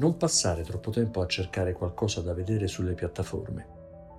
[0.00, 3.66] Non passare troppo tempo a cercare qualcosa da vedere sulle piattaforme.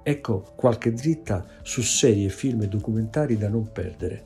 [0.03, 4.25] Ecco qualche dritta su serie, film e documentari da non perdere.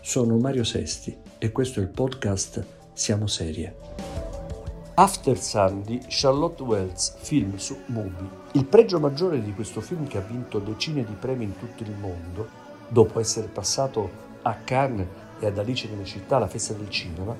[0.00, 3.76] Sono Mario Sesti e questo è il podcast Siamo Serie.
[4.94, 8.30] After Sun di Charlotte Wells, film su Movie.
[8.52, 11.92] Il pregio maggiore di questo film che ha vinto decine di premi in tutto il
[12.00, 12.48] mondo,
[12.88, 15.08] dopo essere passato a Cannes
[15.38, 17.36] e ad Alice nelle città, la festa del cinema,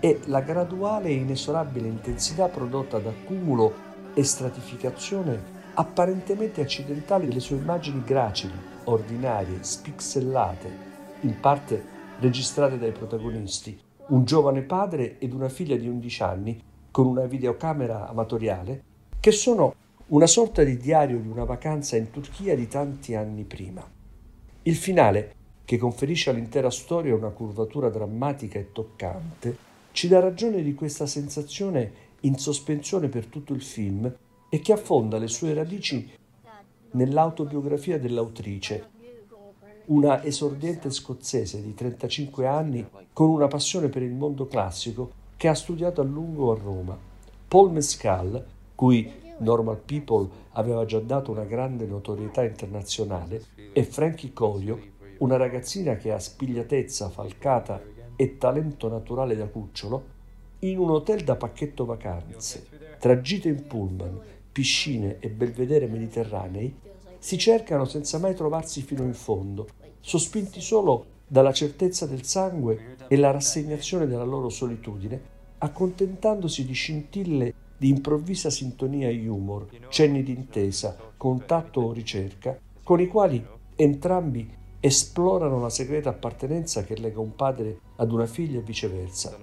[0.00, 7.56] è la graduale e inesorabile intensità prodotta da cumulo e stratificazione apparentemente accidentali delle sue
[7.56, 8.52] immagini gracili,
[8.84, 10.86] ordinarie, spixellate,
[11.20, 13.78] in parte registrate dai protagonisti,
[14.08, 18.82] un giovane padre ed una figlia di 11 anni con una videocamera amatoriale,
[19.20, 19.74] che sono
[20.08, 23.86] una sorta di diario di una vacanza in Turchia di tanti anni prima.
[24.62, 25.34] Il finale,
[25.64, 29.66] che conferisce all'intera storia una curvatura drammatica e toccante,
[29.98, 34.08] ci dà ragione di questa sensazione in sospensione per tutto il film
[34.48, 36.08] e che affonda le sue radici
[36.92, 38.90] nell'autobiografia dell'autrice,
[39.86, 45.54] una esordiente scozzese di 35 anni con una passione per il mondo classico che ha
[45.54, 46.96] studiato a lungo a Roma.
[47.48, 54.78] Paul Mescal, cui Normal People aveva già dato una grande notorietà internazionale, e Frankie Corio,
[55.18, 60.16] una ragazzina che ha spigliatezza, falcata e talento naturale da cucciolo,
[60.60, 62.66] in un hotel da pacchetto vacanze,
[62.98, 64.20] tra gite in pullman,
[64.50, 66.74] piscine e belvedere mediterranei,
[67.20, 69.68] si cercano senza mai trovarsi fino in fondo,
[70.00, 75.20] sospinti solo dalla certezza del sangue e la rassegnazione della loro solitudine,
[75.58, 83.06] accontentandosi di scintille di improvvisa sintonia e humor, cenni d'intesa, contatto o ricerca, con i
[83.06, 89.36] quali entrambi esplorano la segreta appartenenza che lega un padre ad una figlia e viceversa.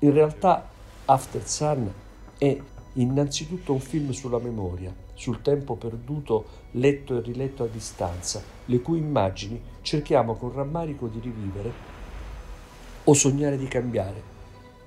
[0.00, 0.68] In realtà
[1.06, 1.90] After Sun
[2.36, 2.58] è
[2.94, 8.98] innanzitutto un film sulla memoria, sul tempo perduto letto e riletto a distanza, le cui
[8.98, 11.72] immagini cerchiamo con rammarico di rivivere
[13.04, 14.30] o sognare di cambiare.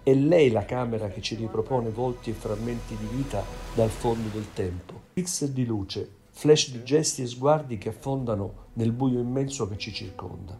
[0.03, 4.53] È lei la camera che ci ripropone volti e frammenti di vita dal fondo del
[4.53, 4.93] tempo.
[5.13, 9.91] Pixel di luce, flash di gesti e sguardi che affondano nel buio immenso che ci
[9.91, 10.59] circonda.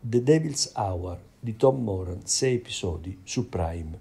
[0.00, 4.00] The Devil's Hour di Tom Moran, 6 episodi su Prime.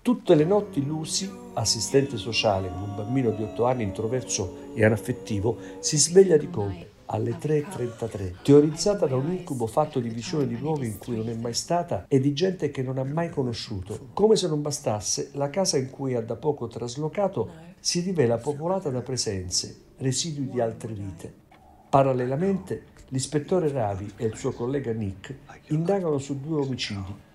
[0.00, 5.58] Tutte le notti Lucy, assistente sociale con un bambino di 8 anni introverso e anaffettivo,
[5.80, 10.86] si sveglia di colpo alle 3.33, teorizzata da un incubo fatto di visione di luoghi
[10.86, 14.08] in cui non è mai stata e di gente che non ha mai conosciuto.
[14.12, 18.90] Come se non bastasse, la casa in cui ha da poco traslocato si rivela popolata
[18.90, 21.46] da presenze, residui di altre vite.
[21.88, 25.34] Parallelamente, l'ispettore Ravi e il suo collega Nick
[25.68, 27.26] indagano su due omicidi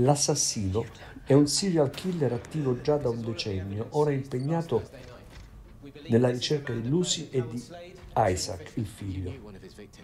[0.00, 0.84] L'assassino
[1.24, 4.82] è un serial killer attivo già da un decennio, ora impegnato
[6.08, 7.62] nella ricerca di Lucy e di
[8.16, 9.32] Isaac, il figlio.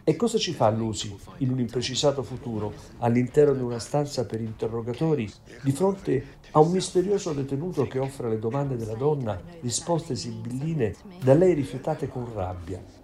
[0.05, 5.31] E cosa ci fa Lucy in un imprecisato futuro, all'interno di una stanza per interrogatori,
[5.63, 11.35] di fronte a un misterioso detenuto che offre alle domande della donna risposte sibilline da
[11.35, 13.02] lei rifiutate con rabbia?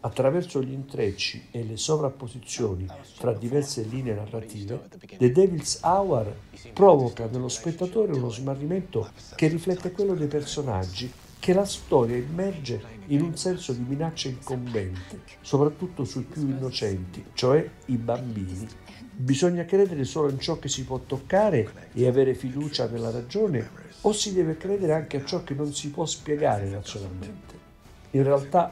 [0.00, 2.86] Attraverso gli intrecci e le sovrapposizioni
[3.16, 6.34] fra diverse linee narrative, The Devil's Hour
[6.72, 11.10] provoca nello spettatore uno smarrimento che riflette quello dei personaggi
[11.40, 17.68] che la storia immerge in un senso di minaccia incombente, soprattutto sui più innocenti, cioè
[17.86, 18.68] i bambini.
[19.10, 23.68] Bisogna credere solo in ciò che si può toccare e avere fiducia nella ragione,
[24.02, 27.66] o si deve credere anche a ciò che non si può spiegare razionalmente.
[28.12, 28.70] In realtà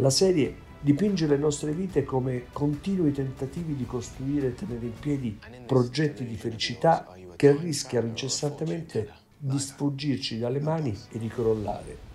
[0.00, 5.38] la serie dipinge le nostre vite come continui tentativi di costruire e tenere in piedi
[5.66, 7.06] progetti di felicità
[7.36, 12.08] che rischiano incessantemente di sfuggirci dalle mani e di crollare.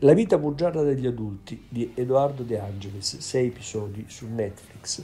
[0.00, 5.02] La vita bugiarda degli adulti di Edoardo De Angelis, sei episodi su Netflix.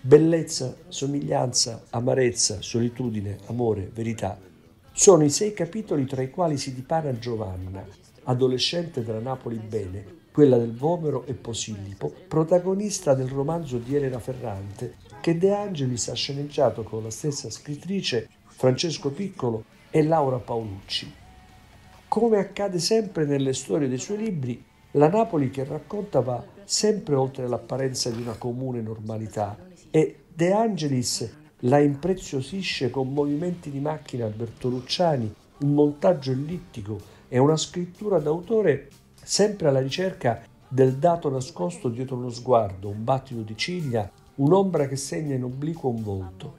[0.00, 4.38] Bellezza, somiglianza, amarezza, solitudine, amore, verità.
[4.92, 7.86] Sono i sei capitoli tra i quali si dipana Giovanna,
[8.24, 14.96] adolescente della Napoli bene, quella del Vomero e Posillipo, protagonista del romanzo di Elena Ferrante,
[15.20, 21.08] che De Angelis ha sceneggiato con la stessa scrittrice Francesco Piccolo e Laura Paolucci.
[22.08, 24.60] Come accade sempre nelle storie dei suoi libri,
[24.92, 29.56] la Napoli che racconta va sempre oltre l'apparenza di una comune normalità
[29.88, 36.98] e De Angelis la impreziosisce con movimenti di macchina bertolucciani, un montaggio ellittico
[37.28, 38.88] e una scrittura d'autore
[39.24, 44.96] sempre alla ricerca del dato nascosto dietro uno sguardo, un battito di ciglia, un'ombra che
[44.96, 46.54] segna in obliquo un volto.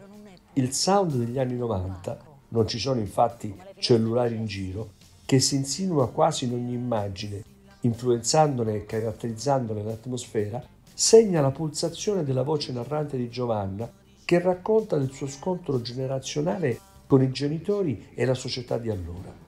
[0.54, 2.18] Il sound degli anni 90,
[2.50, 4.92] non ci sono infatti cellulari in giro,
[5.26, 7.44] che si insinua quasi in ogni immagine,
[7.82, 10.64] influenzandone e caratterizzandone l'atmosfera,
[10.94, 13.92] segna la pulsazione della voce narrante di Giovanna
[14.24, 19.45] che racconta del suo scontro generazionale con i genitori e la società di allora.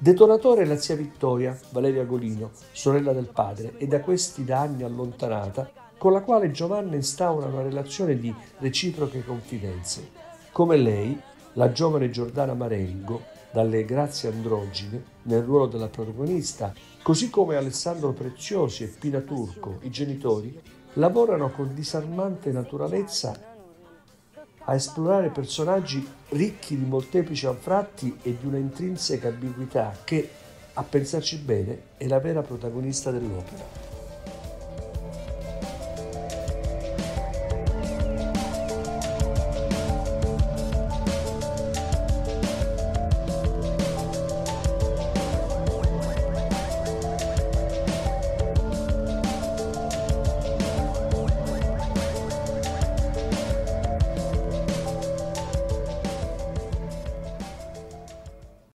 [0.00, 4.84] Detonatore è la zia Vittoria, Valeria Golino, sorella del padre e da questi da anni
[4.84, 5.68] allontanata,
[5.98, 10.08] con la quale Giovanna instaura una relazione di reciproche confidenze.
[10.52, 11.20] Come lei,
[11.54, 16.72] la giovane Giordana Marengo, dalle grazie androgine, nel ruolo della protagonista,
[17.02, 20.60] così come Alessandro Preziosi e Pina Turco, i genitori,
[20.92, 23.57] lavorano con disarmante naturalezza
[24.68, 30.28] a esplorare personaggi ricchi di molteplici anfratti e di una intrinseca ambiguità che,
[30.74, 33.87] a pensarci bene, è la vera protagonista dell'opera.